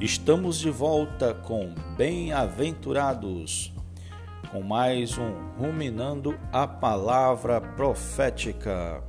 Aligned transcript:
Estamos 0.00 0.58
de 0.58 0.70
volta 0.70 1.34
com 1.34 1.74
Bem-aventurados, 1.94 3.70
com 4.50 4.62
mais 4.62 5.18
um 5.18 5.30
Ruminando 5.58 6.40
a 6.50 6.66
Palavra 6.66 7.60
Profética. 7.60 9.04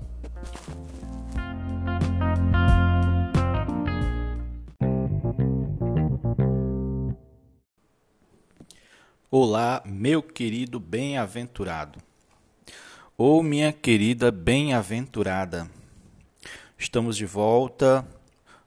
Olá, 9.29 9.81
meu 9.85 10.21
querido 10.21 10.77
bem-aventurado, 10.77 11.99
ou 13.17 13.41
minha 13.41 13.71
querida 13.71 14.29
bem-aventurada. 14.29 15.71
Estamos 16.77 17.15
de 17.15 17.25
volta 17.25 18.05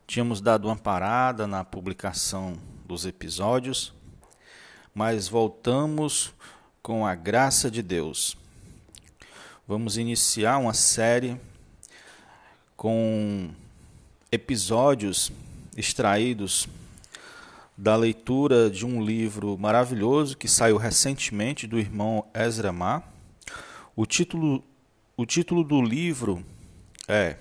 Tínhamos 0.07 0.41
dado 0.41 0.69
uma 0.69 0.77
parada 0.77 1.47
na 1.47 1.65
publicação 1.65 2.59
dos 2.85 3.07
episódios, 3.07 3.93
mas 4.95 5.29
voltamos 5.29 6.33
com 6.83 7.07
a 7.07 7.15
graça 7.15 7.71
de 7.71 7.83
Deus. 7.83 8.37
Vamos 9.67 9.97
iniciar 9.97 10.59
uma 10.59 10.75
série 10.75 11.41
com 12.77 13.51
episódios 14.31 15.33
extraídos 15.75 16.69
da 17.77 17.97
leitura 17.97 18.69
de 18.69 18.85
um 18.85 19.03
livro 19.03 19.57
maravilhoso 19.57 20.37
que 20.37 20.47
saiu 20.47 20.77
recentemente 20.77 21.67
do 21.67 21.79
irmão 21.79 22.27
Ezra 22.35 22.71
Mar. 22.71 23.11
O 23.97 24.05
título, 24.05 24.63
o 25.17 25.25
título 25.25 25.65
do 25.65 25.81
livro 25.81 26.45
é 27.09 27.39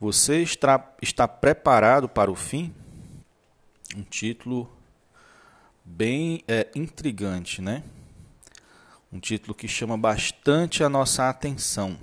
você 0.00 0.42
está, 0.42 0.94
está 1.00 1.26
preparado 1.26 2.08
para 2.08 2.30
o 2.30 2.34
fim? 2.34 2.74
Um 3.96 4.02
título 4.02 4.70
bem 5.84 6.42
é, 6.48 6.68
intrigante, 6.74 7.62
né? 7.62 7.82
Um 9.12 9.20
título 9.20 9.54
que 9.54 9.68
chama 9.68 9.96
bastante 9.96 10.82
a 10.82 10.88
nossa 10.88 11.28
atenção. 11.28 11.96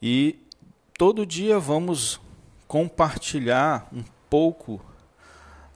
E 0.00 0.38
todo 0.96 1.26
dia 1.26 1.58
vamos 1.58 2.20
compartilhar 2.68 3.88
um 3.92 4.04
pouco 4.30 4.80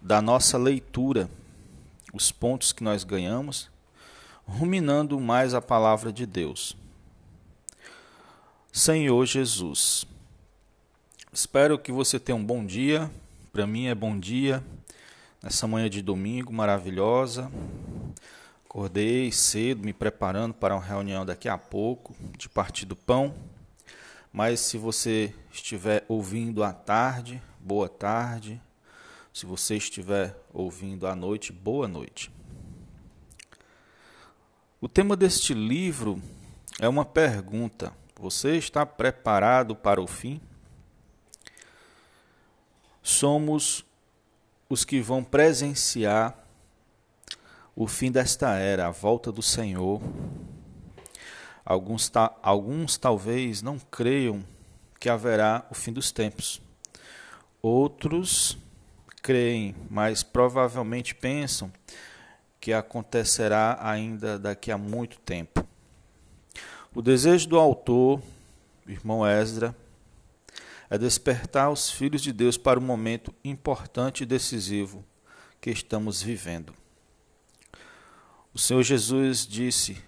da 0.01 0.23
nossa 0.23 0.57
leitura, 0.57 1.29
os 2.13 2.31
pontos 2.31 2.73
que 2.73 2.85
nós 2.85 3.03
ganhamos, 3.03 3.69
ruminando 4.47 5.19
mais 5.19 5.53
a 5.53 5.61
palavra 5.61 6.13
de 6.13 6.25
Deus. 6.25 6.77
Senhor 8.77 9.25
Jesus. 9.25 10.05
Espero 11.33 11.79
que 11.79 11.91
você 11.91 12.21
tenha 12.21 12.37
um 12.37 12.45
bom 12.45 12.63
dia. 12.63 13.11
Para 13.51 13.67
mim 13.67 13.87
é 13.87 13.95
bom 13.95 14.21
dia. 14.21 14.63
Nessa 15.43 15.67
manhã 15.67 15.89
de 15.89 16.03
domingo 16.03 16.53
maravilhosa. 16.53 17.51
Acordei 18.67 19.33
cedo, 19.33 19.83
me 19.83 19.95
preparando 19.95 20.53
para 20.53 20.75
uma 20.75 20.85
reunião 20.85 21.25
daqui 21.25 21.49
a 21.49 21.57
pouco 21.57 22.15
de 22.37 22.51
partir 22.51 22.85
do 22.85 22.95
pão. 22.95 23.35
Mas 24.31 24.61
se 24.61 24.77
você 24.77 25.33
estiver 25.51 26.05
ouvindo 26.07 26.63
à 26.63 26.71
tarde, 26.71 27.43
boa 27.59 27.89
tarde. 27.89 28.61
Se 29.33 29.47
você 29.47 29.77
estiver 29.77 30.39
ouvindo 30.53 31.07
à 31.07 31.17
noite, 31.17 31.51
boa 31.51 31.89
noite. 31.89 32.31
O 34.79 34.87
tema 34.87 35.17
deste 35.17 35.55
livro 35.55 36.23
é 36.79 36.87
uma 36.87 37.07
pergunta 37.07 37.91
você 38.19 38.57
está 38.57 38.87
preparado 38.87 39.77
para 39.77 40.01
o 40.01 40.07
fim? 40.07 40.41
Somos 43.03 43.85
os 44.69 44.85
que 44.85 45.01
vão 45.01 45.23
presenciar 45.23 46.37
o 47.75 47.87
fim 47.87 48.11
desta 48.11 48.55
era, 48.55 48.87
a 48.87 48.91
volta 48.91 49.31
do 49.31 49.43
Senhor. 49.43 50.01
Alguns, 51.63 52.09
ta 52.09 52.35
alguns 52.43 52.97
talvez 52.97 53.61
não 53.61 53.79
creiam 53.79 54.43
que 54.99 55.11
haverá 55.11 55.67
o 55.71 55.75
fim 55.75 55.93
dos 55.93 56.11
tempos. 56.11 56.63
Outros 57.61 58.57
creem, 59.23 59.75
mas 59.91 60.23
provavelmente 60.23 61.15
pensam 61.15 61.71
que 62.59 62.73
acontecerá 62.73 63.79
ainda 63.81 64.39
daqui 64.39 64.73
a 64.73 64.79
muito 64.79 65.19
tempo. 65.19 65.66
O 66.97 67.03
desejo 67.03 67.47
do 67.47 67.59
autor, 67.59 68.23
irmão 68.87 69.21
Esdra, 69.27 69.77
é 70.89 70.97
despertar 70.97 71.71
os 71.71 71.91
filhos 71.91 72.23
de 72.23 72.33
Deus 72.33 72.57
para 72.57 72.79
o 72.79 72.83
momento 72.83 73.35
importante 73.45 74.23
e 74.23 74.27
decisivo 74.27 75.05
que 75.61 75.69
estamos 75.69 76.23
vivendo. 76.23 76.73
O 78.55 78.59
Senhor 78.59 78.83
Jesus 78.83 79.47
disse 79.47 80.03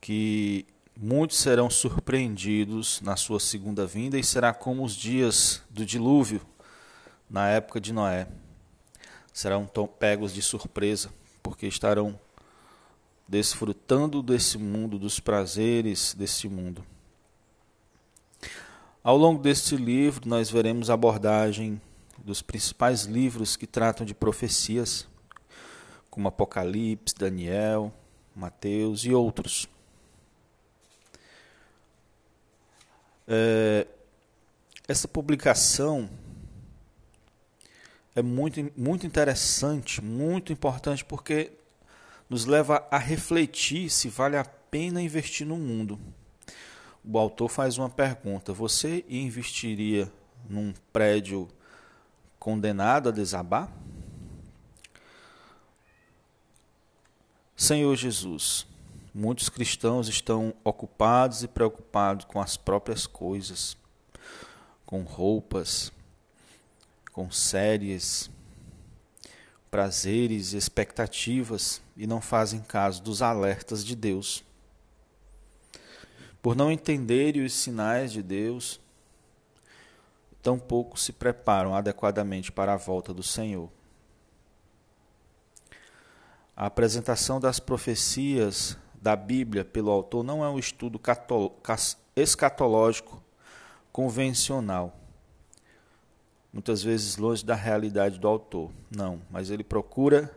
que 0.00 0.64
muitos 0.96 1.36
serão 1.36 1.68
surpreendidos 1.68 3.02
na 3.02 3.14
sua 3.14 3.38
segunda 3.38 3.86
vinda 3.86 4.18
e 4.18 4.24
será 4.24 4.54
como 4.54 4.82
os 4.82 4.94
dias 4.94 5.62
do 5.68 5.84
dilúvio 5.84 6.40
na 7.28 7.46
época 7.46 7.78
de 7.78 7.92
Noé. 7.92 8.26
Serão 9.34 9.66
pegos 9.98 10.32
de 10.32 10.40
surpresa, 10.40 11.12
porque 11.42 11.66
estarão 11.66 12.18
desfrutando 13.28 14.22
desse 14.22 14.56
mundo, 14.56 14.98
dos 14.98 15.20
prazeres 15.20 16.14
desse 16.14 16.48
mundo. 16.48 16.84
Ao 19.04 19.16
longo 19.16 19.42
deste 19.42 19.76
livro, 19.76 20.26
nós 20.26 20.50
veremos 20.50 20.88
a 20.88 20.94
abordagem 20.94 21.80
dos 22.16 22.40
principais 22.40 23.04
livros 23.04 23.54
que 23.54 23.66
tratam 23.66 24.04
de 24.06 24.14
profecias, 24.14 25.06
como 26.10 26.26
Apocalipse, 26.26 27.14
Daniel, 27.14 27.92
Mateus 28.34 29.04
e 29.04 29.12
outros. 29.12 29.68
É, 33.26 33.86
essa 34.86 35.06
publicação 35.06 36.08
é 38.16 38.22
muito, 38.22 38.72
muito 38.76 39.06
interessante, 39.06 40.02
muito 40.02 40.52
importante, 40.52 41.04
porque 41.04 41.52
nos 42.28 42.44
leva 42.44 42.86
a 42.90 42.98
refletir 42.98 43.90
se 43.90 44.08
vale 44.08 44.36
a 44.36 44.44
pena 44.44 45.00
investir 45.00 45.46
no 45.46 45.56
mundo. 45.56 45.98
O 47.04 47.18
autor 47.18 47.48
faz 47.48 47.78
uma 47.78 47.88
pergunta: 47.88 48.52
você 48.52 49.04
investiria 49.08 50.10
num 50.48 50.74
prédio 50.92 51.48
condenado 52.38 53.08
a 53.08 53.12
desabar? 53.12 53.72
Senhor 57.56 57.96
Jesus, 57.96 58.66
muitos 59.12 59.48
cristãos 59.48 60.08
estão 60.08 60.54
ocupados 60.62 61.42
e 61.42 61.48
preocupados 61.48 62.24
com 62.24 62.40
as 62.40 62.56
próprias 62.56 63.06
coisas, 63.06 63.76
com 64.86 65.02
roupas, 65.02 65.90
com 67.12 67.30
séries, 67.30 68.30
prazeres 69.70 70.52
expectativas 70.52 71.82
e 71.98 72.06
não 72.06 72.20
fazem 72.20 72.60
caso 72.60 73.02
dos 73.02 73.20
alertas 73.20 73.84
de 73.84 73.96
Deus. 73.96 74.44
Por 76.40 76.54
não 76.54 76.70
entenderem 76.70 77.44
os 77.44 77.52
sinais 77.52 78.12
de 78.12 78.22
Deus, 78.22 78.80
tampouco 80.40 80.98
se 80.98 81.12
preparam 81.12 81.74
adequadamente 81.74 82.52
para 82.52 82.74
a 82.74 82.76
volta 82.76 83.12
do 83.12 83.22
Senhor. 83.24 83.68
A 86.56 86.66
apresentação 86.66 87.40
das 87.40 87.58
profecias 87.58 88.78
da 88.94 89.16
Bíblia 89.16 89.64
pelo 89.64 89.90
autor 89.90 90.22
não 90.22 90.44
é 90.44 90.48
um 90.48 90.58
estudo 90.58 91.00
escatológico 92.16 93.20
convencional 93.92 94.98
muitas 96.52 96.82
vezes 96.82 97.16
longe 97.16 97.44
da 97.44 97.54
realidade 97.54 98.18
do 98.18 98.26
autor. 98.26 98.70
Não, 98.90 99.20
mas 99.30 99.50
ele 99.50 99.62
procura 99.62 100.32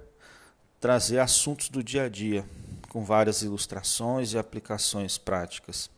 trazer 0.81 1.19
assuntos 1.19 1.69
do 1.69 1.83
dia 1.83 2.05
a 2.05 2.09
dia, 2.09 2.43
com 2.89 3.05
várias 3.05 3.43
ilustrações 3.43 4.33
e 4.33 4.37
aplicações 4.39 5.15
práticas. 5.15 5.91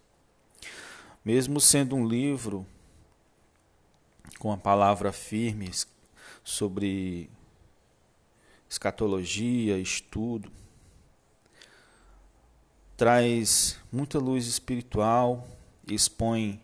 Mesmo 1.24 1.62
sendo 1.62 1.95
um 1.95 2.06
livro 2.06 2.68
com 4.38 4.51
a 4.51 4.57
palavra 4.57 5.13
firme 5.13 5.71
sobre 6.44 7.30
escatologia, 8.69 9.80
estudo, 9.80 10.51
traz 12.97 13.77
muita 13.89 14.19
luz 14.19 14.47
espiritual 14.47 15.47
e 15.88 15.94
expõe 15.95 16.62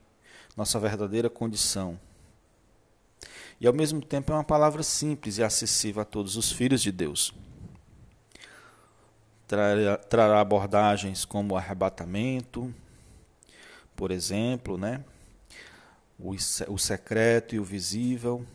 nossa 0.58 0.78
verdadeira 0.78 1.30
condição 1.30 1.98
e 3.62 3.68
ao 3.68 3.74
mesmo 3.74 4.02
tempo 4.02 4.32
é 4.32 4.36
uma 4.36 4.44
palavra 4.44 4.84
simples 4.84 5.38
e 5.38 5.44
acessível 5.44 6.02
a 6.02 6.06
todos 6.06 6.38
os 6.38 6.52
filhos 6.52 6.82
de 6.82 6.92
Deus. 6.92 7.34
Trará, 9.50 9.98
trará 9.98 10.40
abordagens 10.40 11.26
como 11.26 11.58
arrebatamento, 11.58 12.74
por 13.96 14.12
exemplo, 14.12 14.78
né? 14.78 15.04
o, 16.20 16.36
o 16.68 16.78
secreto 16.78 17.56
e 17.56 17.60
o 17.60 17.64
visível, 17.64 18.46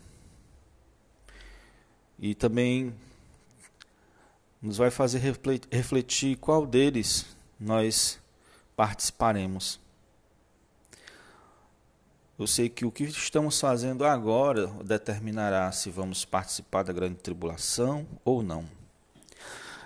e 2.18 2.34
também 2.34 2.94
nos 4.60 4.76
vai 4.76 4.90
fazer 4.90 5.18
refletir 5.70 6.36
qual 6.36 6.64
deles 6.64 7.26
nós 7.58 8.20
participaremos. 8.76 9.80
Eu 12.38 12.46
sei 12.46 12.68
que 12.68 12.84
o 12.84 12.90
que 12.90 13.02
estamos 13.02 13.60
fazendo 13.60 14.04
agora 14.04 14.66
determinará 14.84 15.70
se 15.70 15.90
vamos 15.90 16.24
participar 16.24 16.82
da 16.82 16.92
grande 16.92 17.16
tribulação 17.16 18.06
ou 18.24 18.42
não. 18.42 18.83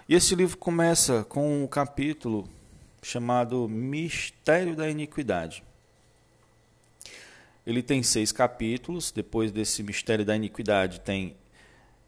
E 0.08 0.14
esse 0.14 0.34
livro 0.34 0.56
começa 0.56 1.22
com 1.24 1.64
um 1.64 1.66
capítulo 1.66 2.48
chamado 3.02 3.68
Mistério 3.68 4.74
da 4.74 4.88
Iniquidade. 4.88 5.62
Ele 7.66 7.82
tem 7.82 8.02
seis 8.02 8.32
capítulos. 8.32 9.10
Depois 9.10 9.52
desse 9.52 9.82
Mistério 9.82 10.24
da 10.24 10.34
Iniquidade, 10.34 11.00
tem 11.00 11.36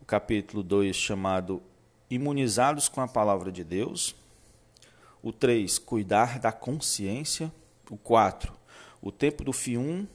o 0.00 0.06
capítulo 0.06 0.62
2 0.62 0.96
chamado 0.96 1.62
Imunizados 2.08 2.88
com 2.88 3.02
a 3.02 3.06
Palavra 3.06 3.52
de 3.52 3.62
Deus. 3.62 4.16
O 5.22 5.30
3, 5.30 5.78
Cuidar 5.78 6.38
da 6.38 6.50
Consciência. 6.50 7.52
O 7.90 7.98
4, 7.98 8.50
O 9.02 9.12
Tempo 9.12 9.44
do 9.44 9.52
Fim 9.52 9.76
1. 9.76 10.08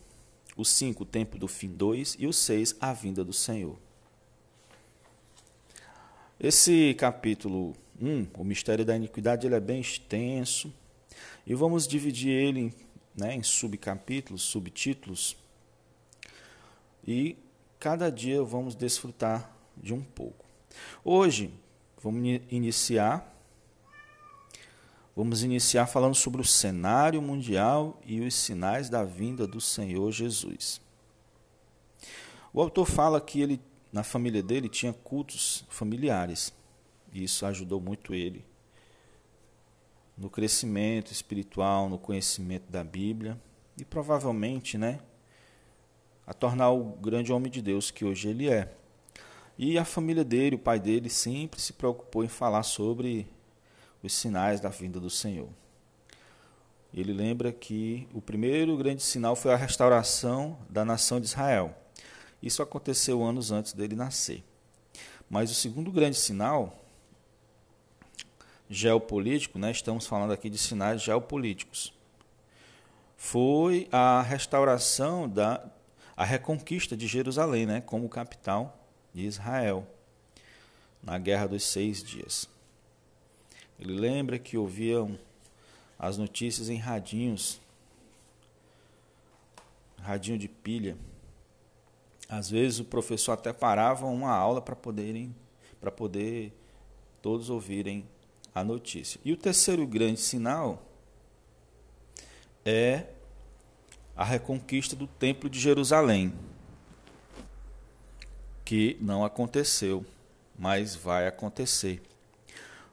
O 0.58 0.66
5, 0.66 1.04
O 1.04 1.06
Tempo 1.06 1.38
do 1.38 1.48
Fim 1.48 1.70
2. 1.70 2.16
E 2.18 2.26
o 2.26 2.34
6, 2.34 2.78
A 2.82 2.92
Vinda 2.94 3.24
do 3.24 3.32
Senhor. 3.32 3.85
Esse 6.38 6.94
capítulo 6.96 7.74
1, 8.00 8.28
o 8.34 8.44
mistério 8.44 8.84
da 8.84 8.94
iniquidade, 8.94 9.48
ele 9.48 9.56
é 9.56 9.60
bem 9.60 9.80
extenso 9.80 10.72
e 11.48 11.56
vamos 11.56 11.88
dividir 11.88 12.30
ele 12.30 12.74
né, 13.16 13.34
em 13.34 13.42
subcapítulos, 13.42 14.42
subtítulos 14.42 15.38
e 17.08 17.38
cada 17.80 18.10
dia 18.12 18.44
vamos 18.44 18.76
desfrutar 18.76 19.50
de 19.78 19.94
um 19.94 20.02
pouco. 20.02 20.44
Hoje 21.06 21.54
vamos 22.04 22.42
iniciar 22.52 23.34
vamos 25.16 25.42
iniciar 25.42 25.88
falando 25.88 26.16
sobre 26.16 26.42
o 26.42 26.46
cenário 26.46 27.22
mundial 27.22 27.98
e 28.06 28.20
os 28.20 28.36
sinais 28.36 28.90
da 28.90 29.06
vinda 29.06 29.48
do 29.48 29.62
Senhor 29.62 30.12
Jesus. 30.12 30.82
O 32.52 32.62
autor 32.62 32.86
fala 32.86 33.22
que 33.22 33.40
ele 33.40 33.62
na 33.96 34.04
família 34.04 34.44
dele 34.44 34.68
tinha 34.68 34.92
cultos 34.92 35.64
familiares. 35.70 36.54
E 37.14 37.24
isso 37.24 37.46
ajudou 37.46 37.80
muito 37.80 38.14
ele 38.14 38.46
no 40.18 40.30
crescimento 40.30 41.14
espiritual, 41.14 41.88
no 41.88 41.98
conhecimento 41.98 42.70
da 42.70 42.84
Bíblia 42.84 43.40
e 43.80 43.86
provavelmente, 43.86 44.78
né, 44.78 45.00
a 46.28 46.34
tornar 46.34 46.72
o 46.72 46.84
grande 46.98 47.32
homem 47.32 47.50
de 47.50 47.62
Deus 47.62 47.90
que 47.90 48.04
hoje 48.04 48.28
ele 48.28 48.50
é. 48.50 48.76
E 49.58 49.78
a 49.78 49.86
família 49.86 50.26
dele, 50.26 50.58
o 50.58 50.60
pai 50.60 50.78
dele, 50.78 51.10
sempre 51.10 51.62
se 51.62 51.72
preocupou 51.72 52.22
em 52.22 52.28
falar 52.28 52.64
sobre 52.64 53.26
os 54.04 54.12
sinais 54.12 54.60
da 54.60 54.68
vinda 54.68 55.00
do 55.00 55.10
Senhor. 55.10 55.48
Ele 56.94 57.14
lembra 57.14 57.54
que 57.54 58.10
o 58.14 58.22
primeiro 58.22 58.76
grande 58.76 59.02
sinal 59.02 59.38
foi 59.38 59.54
a 59.54 59.58
restauração 59.58 60.58
da 60.70 60.84
nação 60.84 61.22
de 61.22 61.28
Israel. 61.28 61.85
Isso 62.46 62.62
aconteceu 62.62 63.24
anos 63.24 63.52
antes 63.52 63.74
dele 63.74 63.96
nascer. 63.96 64.44
Mas 65.28 65.50
o 65.50 65.56
segundo 65.56 65.92
grande 65.92 66.16
sinal 66.16 66.80
geopolítico, 68.70 69.58
né, 69.58 69.72
estamos 69.72 70.06
falando 70.06 70.32
aqui 70.32 70.48
de 70.48 70.58
sinais 70.60 71.02
geopolíticos, 71.02 71.92
foi 73.18 73.88
a 73.92 74.22
restauração 74.22 75.28
da 75.28 75.66
a 76.16 76.24
reconquista 76.24 76.96
de 76.96 77.08
Jerusalém, 77.08 77.66
né, 77.66 77.82
como 77.82 78.08
capital 78.08 78.80
de 79.14 79.24
Israel, 79.26 79.86
na 81.04 81.18
Guerra 81.18 81.48
dos 81.48 81.64
Seis 81.64 82.02
Dias. 82.02 82.48
Ele 83.78 84.00
lembra 84.00 84.40
que 84.40 84.56
ouviam 84.56 85.20
as 86.00 86.18
notícias 86.18 86.70
em 86.70 86.78
radinhos, 86.78 87.60
radinho 90.00 90.38
de 90.38 90.48
pilha, 90.48 90.96
às 92.28 92.50
vezes 92.50 92.80
o 92.80 92.86
professor 92.86 93.34
até 93.34 93.54
parava 93.54 94.06
uma 94.06 94.32
aula 94.32 94.62
para 94.62 94.76
poderem 94.76 95.36
para 95.80 95.92
poder 95.92 96.52
todos 97.22 97.50
ouvirem 97.50 98.06
a 98.54 98.64
notícia. 98.64 99.20
E 99.24 99.32
o 99.32 99.38
terceiro 99.38 99.86
grande 99.86 100.20
sinal 100.20 100.82
é 102.66 103.06
a 104.16 104.24
reconquista 104.24 104.96
do 104.96 105.06
Templo 105.06 105.50
de 105.50 105.60
Jerusalém, 105.60 106.34
que 108.64 108.98
não 109.00 109.24
aconteceu, 109.24 110.04
mas 110.58 110.96
vai 110.96 111.28
acontecer. 111.28 112.02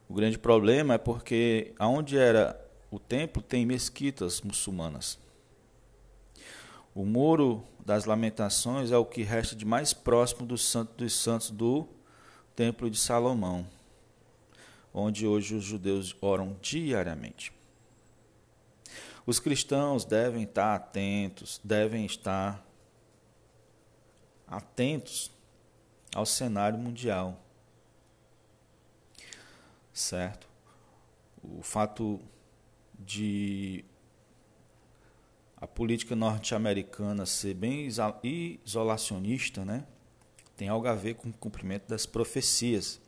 O 0.08 0.14
grande 0.14 0.38
problema 0.38 0.94
é 0.94 0.99
porque 0.99 1.73
aonde 1.79 2.19
era 2.19 2.61
o 2.90 2.99
templo 2.99 3.40
tem 3.40 3.64
mesquitas 3.64 4.43
muçulmanas. 4.43 5.19
O 6.94 7.06
Muro 7.06 7.64
das 7.84 8.04
Lamentações 8.04 8.90
é 8.90 8.96
o 8.96 9.04
que 9.04 9.22
resta 9.22 9.56
de 9.56 9.64
mais 9.64 9.94
próximo 9.94 10.46
do 10.46 10.58
Santo 10.58 10.92
dos 10.94 11.14
Santos 11.14 11.50
do 11.50 11.88
Templo 12.54 12.90
de 12.90 12.98
Salomão, 12.98 13.66
onde 14.92 15.26
hoje 15.26 15.54
os 15.54 15.64
judeus 15.64 16.14
oram 16.20 16.56
diariamente. 16.60 17.50
Os 19.24 19.38
cristãos 19.38 20.04
devem 20.04 20.42
estar 20.42 20.74
atentos, 20.74 21.60
devem 21.64 22.04
estar 22.04 22.62
atentos 24.46 25.30
ao 26.14 26.26
cenário 26.26 26.78
mundial. 26.78 27.40
Certo? 29.94 30.46
O 31.42 31.62
fato 31.62 32.20
de 32.98 33.84
a 35.62 35.66
política 35.68 36.16
norte-americana 36.16 37.24
ser 37.24 37.54
bem 37.54 37.88
isolacionista, 38.64 39.64
né, 39.64 39.84
tem 40.56 40.68
algo 40.68 40.88
a 40.88 40.94
ver 40.94 41.14
com 41.14 41.28
o 41.28 41.32
cumprimento 41.32 41.86
das 41.86 42.04
profecias. 42.04 43.00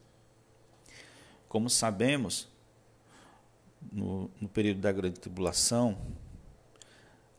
Como 1.48 1.68
sabemos, 1.68 2.48
no, 3.90 4.30
no 4.40 4.48
período 4.48 4.80
da 4.80 4.92
grande 4.92 5.18
tribulação, 5.18 5.98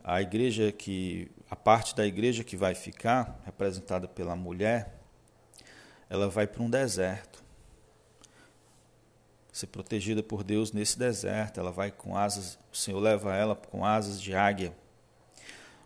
a 0.03 0.21
igreja 0.21 0.73
que 0.73 1.31
a 1.49 1.55
parte 1.55 1.95
da 1.95 2.05
igreja 2.05 2.43
que 2.43 2.57
vai 2.57 2.75
ficar, 2.75 3.41
representada 3.45 4.09
pela 4.09 4.35
mulher, 4.35 4.99
ela 6.09 6.27
vai 6.27 6.45
para 6.45 6.61
um 6.61 6.69
deserto. 6.69 7.41
Ser 9.53 9.67
protegida 9.67 10.21
por 10.21 10.43
Deus 10.43 10.73
nesse 10.73 10.99
deserto, 10.99 11.57
ela 11.57 11.71
vai 11.71 11.89
com 11.89 12.17
asas, 12.17 12.59
o 12.69 12.75
Senhor 12.75 12.99
leva 12.99 13.33
ela 13.33 13.55
com 13.55 13.85
asas 13.85 14.21
de 14.21 14.35
águia 14.35 14.75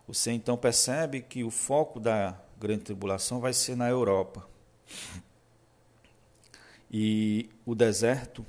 você 0.09 0.31
então 0.31 0.57
percebe 0.57 1.21
que 1.21 1.43
o 1.43 1.51
foco 1.51 1.99
da 1.99 2.35
grande 2.59 2.85
tribulação 2.85 3.39
vai 3.39 3.53
ser 3.53 3.75
na 3.75 3.87
Europa. 3.87 4.43
E 6.89 7.47
o 7.63 7.75
deserto 7.75 8.43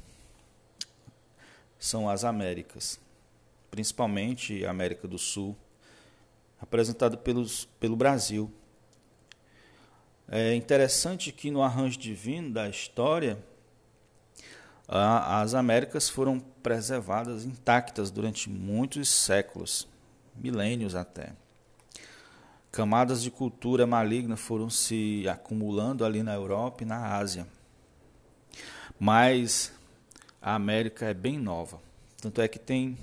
são 1.79 2.09
as 2.09 2.25
Américas, 2.25 2.99
principalmente 3.71 4.65
a 4.65 4.71
América 4.71 5.07
do 5.07 5.19
Sul, 5.19 5.55
representado 6.59 7.19
pelos, 7.19 7.67
pelo 7.79 7.95
Brasil. 7.95 8.51
É 10.29 10.55
interessante 10.55 11.31
que 11.31 11.51
no 11.51 11.63
arranjo 11.63 11.99
divino 11.99 12.55
da 12.55 12.71
história, 12.71 13.39
a, 14.89 15.43
as 15.43 15.53
Américas 15.53 16.09
foram 16.09 16.41
preservadas 16.41 17.45
intactas 17.45 18.11
durante 18.11 18.49
muitos 18.49 19.11
séculos, 19.11 19.87
milênios 20.35 20.95
até. 20.95 21.35
Camadas 22.73 23.23
de 23.23 23.31
cultura 23.31 23.87
maligna 23.87 24.37
foram 24.37 24.71
se 24.71 25.27
acumulando 25.29 26.05
ali 26.05 26.23
na 26.23 26.35
Europa 26.35 26.85
e 26.85 26.87
na 26.87 27.17
Ásia. 27.17 27.47
Mas 28.99 29.73
a 30.41 30.55
América 30.55 31.07
é 31.07 31.15
bem 31.15 31.39
nova. 31.39 31.81
Tanto 32.21 32.41
é 32.41 32.47
que 32.47 32.59
tem, 32.59 32.97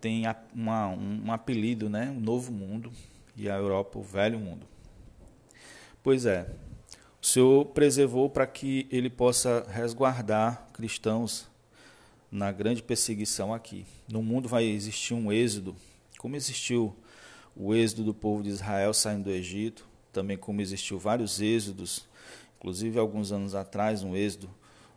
tem 0.00 0.24
uma, 0.54 0.88
um, 0.88 1.26
um 1.26 1.32
apelido, 1.32 1.88
né? 1.88 2.10
o 2.10 2.20
Novo 2.20 2.52
Mundo, 2.52 2.92
e 3.36 3.48
a 3.48 3.56
Europa, 3.56 3.98
o 3.98 4.02
Velho 4.02 4.38
Mundo. 4.38 4.66
Pois 6.02 6.26
é, 6.26 6.46
o 7.22 7.26
Senhor 7.26 7.64
preservou 7.66 8.28
para 8.28 8.46
que 8.46 8.86
ele 8.90 9.08
possa 9.08 9.66
resguardar 9.70 10.66
cristãos 10.72 11.48
na 12.30 12.52
grande 12.52 12.82
perseguição 12.82 13.54
aqui. 13.54 13.86
No 14.06 14.22
mundo 14.22 14.48
vai 14.48 14.64
existir 14.64 15.14
um 15.14 15.32
êxodo, 15.32 15.74
como 16.18 16.36
existiu 16.36 16.94
o 17.56 17.74
êxodo 17.74 18.04
do 18.04 18.14
povo 18.14 18.42
de 18.42 18.50
Israel 18.50 18.92
saindo 18.92 19.24
do 19.24 19.30
Egito, 19.30 19.86
também 20.12 20.36
como 20.36 20.60
existiu 20.60 20.98
vários 20.98 21.40
êxodos, 21.40 22.06
inclusive 22.58 22.98
alguns 22.98 23.32
anos 23.32 23.54
atrás, 23.54 24.02
um 24.02 24.16
êxodo 24.16 24.50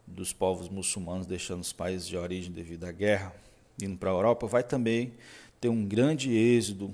dos 0.06 0.32
povos 0.32 0.70
muçulmanos 0.70 1.28
deixando 1.28 1.62
os 1.62 1.74
países 1.74 2.08
de 2.08 2.16
origem 2.16 2.52
devido 2.52 2.86
à 2.86 2.92
guerra, 2.92 3.34
indo 3.82 3.98
para 3.98 4.10
a 4.10 4.14
Europa, 4.14 4.48
vai 4.48 4.64
também 4.64 5.14
ter 5.60 5.70
um 5.70 5.86
grande 5.86 6.32
êxodo 6.32 6.94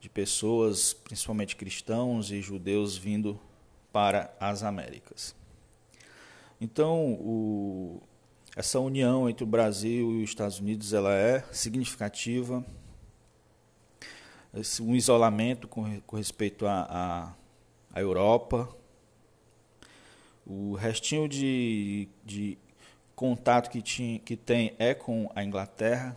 de 0.00 0.08
pessoas, 0.08 0.92
principalmente 0.92 1.56
cristãos 1.56 2.30
e 2.30 2.42
judeus, 2.42 2.96
vindo 2.96 3.40
para 3.92 4.34
as 4.40 4.62
Américas. 4.62 5.34
Então, 6.60 7.12
o, 7.12 8.02
essa 8.56 8.78
união 8.80 9.28
entre 9.28 9.44
o 9.44 9.46
Brasil 9.46 10.12
e 10.12 10.22
os 10.22 10.30
Estados 10.30 10.58
Unidos 10.58 10.92
ela 10.92 11.14
é 11.14 11.44
significativa. 11.52 12.64
Um 14.80 14.94
isolamento 14.94 15.66
com, 15.66 16.00
com 16.02 16.16
respeito 16.16 16.64
à 16.64 17.34
Europa. 17.96 18.68
O 20.46 20.74
restinho 20.76 21.28
de, 21.28 22.08
de 22.24 22.56
contato 23.16 23.68
que, 23.68 23.82
tinha, 23.82 24.20
que 24.20 24.36
tem 24.36 24.72
é 24.78 24.94
com 24.94 25.28
a 25.34 25.42
Inglaterra. 25.42 26.16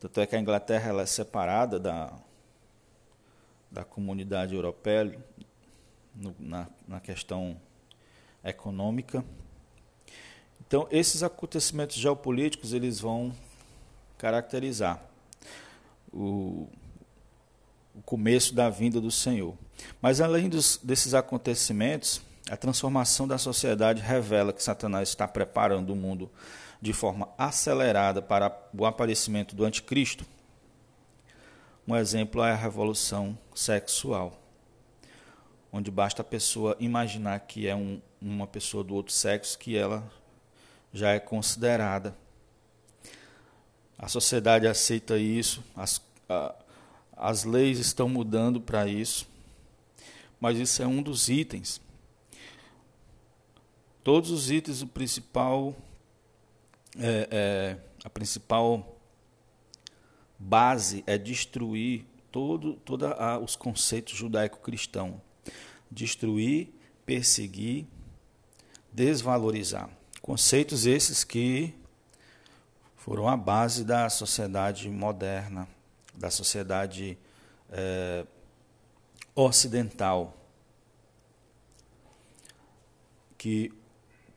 Tanto 0.00 0.20
é 0.20 0.26
que 0.26 0.34
a 0.34 0.40
Inglaterra 0.40 0.88
ela 0.88 1.02
é 1.02 1.06
separada 1.06 1.78
da, 1.78 2.12
da 3.70 3.84
comunidade 3.84 4.52
europeia 4.52 5.16
no, 6.12 6.34
na, 6.40 6.66
na 6.88 6.98
questão 6.98 7.56
econômica. 8.42 9.24
Então, 10.66 10.88
esses 10.90 11.22
acontecimentos 11.22 11.94
geopolíticos 11.94 12.72
eles 12.72 12.98
vão 12.98 13.32
caracterizar 14.18 15.11
o, 16.12 16.68
o 17.94 18.02
começo 18.04 18.54
da 18.54 18.68
vinda 18.68 19.00
do 19.00 19.10
Senhor. 19.10 19.56
Mas 20.00 20.20
além 20.20 20.48
dos, 20.48 20.78
desses 20.82 21.14
acontecimentos, 21.14 22.20
a 22.50 22.56
transformação 22.56 23.26
da 23.26 23.38
sociedade 23.38 24.02
revela 24.02 24.52
que 24.52 24.62
Satanás 24.62 25.08
está 25.08 25.26
preparando 25.26 25.90
o 25.90 25.96
mundo 25.96 26.30
de 26.80 26.92
forma 26.92 27.28
acelerada 27.38 28.20
para 28.20 28.52
o 28.76 28.84
aparecimento 28.84 29.54
do 29.54 29.64
anticristo. 29.64 30.26
Um 31.86 31.96
exemplo 31.96 32.42
é 32.42 32.52
a 32.52 32.56
revolução 32.56 33.38
sexual, 33.54 34.40
onde 35.72 35.90
basta 35.90 36.22
a 36.22 36.24
pessoa 36.24 36.76
imaginar 36.78 37.38
que 37.40 37.66
é 37.66 37.74
um, 37.74 38.00
uma 38.20 38.46
pessoa 38.46 38.84
do 38.84 38.94
outro 38.94 39.12
sexo 39.12 39.58
que 39.58 39.76
ela 39.76 40.08
já 40.92 41.10
é 41.10 41.20
considerada. 41.20 42.14
A 44.02 44.08
sociedade 44.08 44.66
aceita 44.66 45.16
isso, 45.16 45.62
as, 45.76 46.02
a, 46.28 46.56
as 47.16 47.44
leis 47.44 47.78
estão 47.78 48.08
mudando 48.08 48.60
para 48.60 48.88
isso, 48.88 49.28
mas 50.40 50.58
isso 50.58 50.82
é 50.82 50.86
um 50.88 51.00
dos 51.00 51.28
itens. 51.28 51.80
Todos 54.02 54.32
os 54.32 54.50
itens, 54.50 54.82
o 54.82 54.88
principal, 54.88 55.76
é, 56.98 57.28
é, 57.30 57.76
a 58.02 58.10
principal 58.10 58.98
base 60.36 61.04
é 61.06 61.16
destruir 61.16 62.04
todo, 62.32 62.74
todos 62.84 63.08
os 63.40 63.54
conceitos 63.54 64.16
judaico-cristãos. 64.16 65.14
Destruir, 65.88 66.70
perseguir, 67.06 67.86
desvalorizar. 68.92 69.88
Conceitos 70.20 70.86
esses 70.86 71.22
que 71.22 71.72
foram 73.02 73.26
a 73.26 73.36
base 73.36 73.84
da 73.84 74.08
sociedade 74.08 74.88
moderna, 74.88 75.66
da 76.14 76.30
sociedade 76.30 77.18
é, 77.68 78.24
ocidental. 79.34 80.36
Que, 83.36 83.72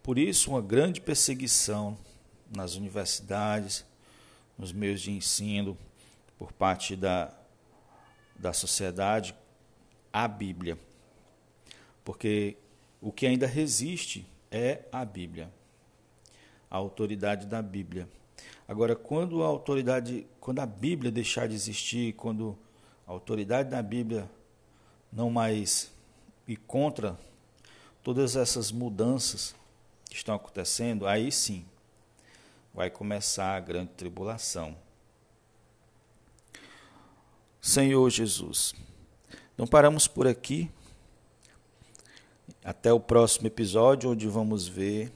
por 0.02 0.18
isso, 0.18 0.50
uma 0.50 0.64
grande 0.64 1.00
perseguição 1.00 1.96
nas 2.50 2.74
universidades, 2.74 3.86
nos 4.58 4.74
meios 4.74 5.00
de 5.00 5.12
ensino, 5.12 5.78
por 6.36 6.52
parte 6.52 6.96
da, 6.96 7.32
da 8.36 8.52
sociedade, 8.52 9.36
à 10.12 10.28
Bíblia. 10.28 10.76
Porque 12.04 12.58
o 13.00 13.12
que 13.12 13.28
ainda 13.28 13.46
resiste 13.46 14.26
é 14.50 14.82
a 14.92 15.06
Bíblia 15.06 15.52
a 16.70 16.78
autoridade 16.78 17.46
da 17.46 17.62
Bíblia. 17.62 18.06
Agora, 18.68 18.96
quando 18.96 19.44
a 19.44 19.48
autoridade, 19.48 20.26
quando 20.40 20.60
a 20.60 20.66
Bíblia 20.66 21.12
deixar 21.12 21.48
de 21.48 21.54
existir, 21.54 22.14
quando 22.14 22.58
a 23.08 23.12
autoridade 23.12 23.70
da 23.70 23.82
Bíblia 23.82 24.30
não 25.12 25.30
mais 25.30 25.92
ir 26.48 26.58
contra 26.58 27.18
todas 28.04 28.36
essas 28.36 28.72
mudanças 28.72 29.56
que 30.10 30.16
estão 30.16 30.36
acontecendo, 30.36 31.08
aí 31.08 31.32
sim 31.32 31.66
vai 32.74 32.90
começar 32.90 33.56
a 33.56 33.60
grande 33.60 33.92
tribulação. 33.92 34.76
Senhor 37.62 38.10
Jesus, 38.10 38.76
então 39.54 39.66
paramos 39.66 40.08
por 40.08 40.28
aqui. 40.28 40.70
Até 42.64 42.92
o 42.92 43.00
próximo 43.00 43.48
episódio, 43.48 44.12
onde 44.12 44.28
vamos 44.28 44.68
ver 44.68 45.12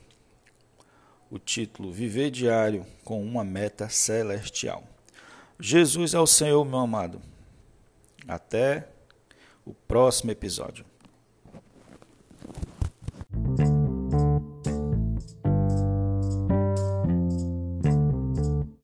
o 1.30 1.38
título 1.38 1.92
Viver 1.92 2.32
Diário 2.32 2.86
com 3.04 3.24
uma 3.24 3.44
Meta 3.44 3.90
Celestial. 3.90 4.84
Jesus 5.60 6.14
é 6.14 6.20
o 6.20 6.26
Senhor, 6.26 6.64
meu 6.66 6.80
amado. 6.80 7.22
Até 8.28 8.88
o 9.66 9.74
próximo 9.74 10.32
episódio. 10.32 10.89